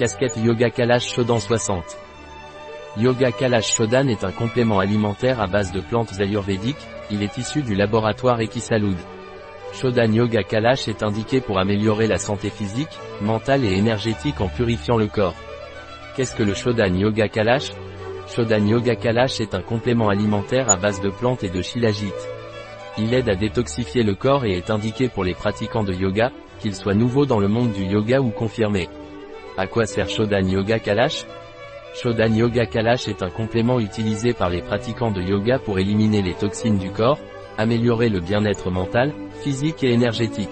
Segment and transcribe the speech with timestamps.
[0.00, 1.84] Casquette Yoga Kalash Shodan 60.
[2.96, 7.60] Yoga Kalash Shodan est un complément alimentaire à base de plantes ayurvédiques, il est issu
[7.60, 8.96] du laboratoire Ekisalud.
[9.74, 14.96] Shodan Yoga Kalash est indiqué pour améliorer la santé physique, mentale et énergétique en purifiant
[14.96, 15.36] le corps.
[16.16, 17.70] Qu'est-ce que le Shodan Yoga Kalash?
[18.26, 22.14] Shodan Yoga Kalash est un complément alimentaire à base de plantes et de shilajit.
[22.96, 26.74] Il aide à détoxifier le corps et est indiqué pour les pratiquants de yoga, qu'ils
[26.74, 28.88] soient nouveaux dans le monde du yoga ou confirmés.
[29.56, 31.26] À quoi sert Shodan Yoga Kalash?
[31.94, 36.34] Shodan Yoga Kalash est un complément utilisé par les pratiquants de yoga pour éliminer les
[36.34, 37.18] toxines du corps,
[37.58, 40.48] améliorer le bien-être mental, physique et énergétique.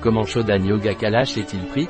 [0.00, 1.88] Comment Shodan Yoga Kalash est-il pris?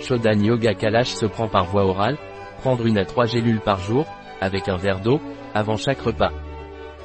[0.00, 2.16] Shodan Yoga Kalash se prend par voie orale,
[2.62, 4.06] prendre une à trois gélules par jour,
[4.40, 5.20] avec un verre d'eau,
[5.54, 6.32] avant chaque repas.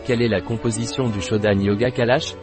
[0.06, 2.36] Quelle est la composition du Shodan Yoga Kalash?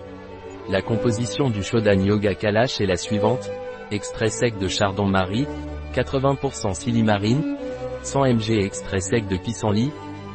[0.69, 3.51] La composition du Shodan Yoga Kalash est la suivante.
[3.91, 5.47] Extrait sec de chardon-marie,
[5.93, 7.57] 80% silimarine,
[8.03, 9.93] 100 mg extrait sec de pissenlit,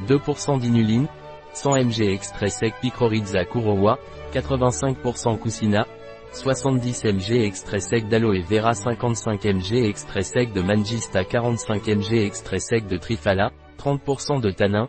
[0.08, 1.08] 2% d'inuline,
[1.54, 3.98] 100 mg extrait sec picrorizza kurowa,
[4.34, 5.88] 85% coussina,
[6.34, 12.60] 70 mg extrait sec d'aloe vera 55 mg extrait sec de mangista 45 mg extrait
[12.60, 14.88] sec de trifala, 30% de tanin,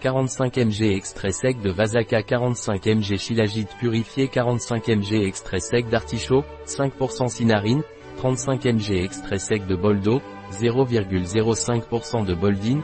[0.00, 6.42] 45 mg extrait sec de vasaka 45 mg shilajit purifié 45 mg extrait sec d'artichaut,
[6.66, 7.82] 5% cinarine,
[8.16, 12.80] 35 mg extrait sec de boldo, 0,05% de boldine,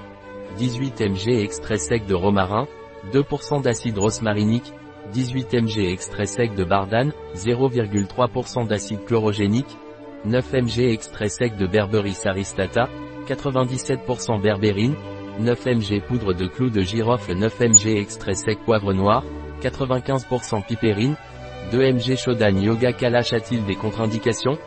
[0.59, 2.69] 18 mg extrait sec de romarin,
[3.15, 4.75] 2% d'acide rosmarinique,
[5.15, 9.79] 18 mg extrait sec de bardane, 0,3% d'acide chlorogénique,
[10.27, 12.91] 9 mg extrait sec de berberis aristata,
[13.27, 14.95] 97% berbérine,
[15.39, 19.23] 9 mg poudre de clou de girofle 9 mg extrait sec poivre noir,
[19.63, 21.17] 95% pipérine,
[21.73, 24.59] 2 mg Shodan Yoga Kalash a-t-il des contre-indications?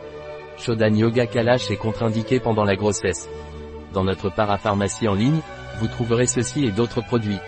[0.58, 3.28] Shodan Yoga Kalash est contre-indiqué pendant la grossesse.
[3.92, 5.40] Dans notre parapharmacie en ligne,
[5.80, 7.38] vous trouverez ceci et d'autres produits.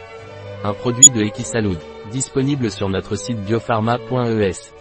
[0.65, 1.79] Un produit de Equisalud,
[2.11, 4.73] disponible sur notre site biopharma.es.